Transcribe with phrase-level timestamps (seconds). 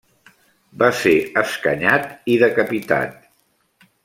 [0.83, 1.13] Va ser
[1.43, 3.23] escanyat i decapitat.